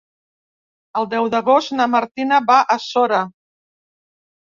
El 1.01 1.09
deu 1.11 1.27
d'agost 1.35 1.75
na 1.77 1.89
Martina 1.99 2.43
va 2.51 2.59
a 2.79 2.83
Sora. 2.91 3.25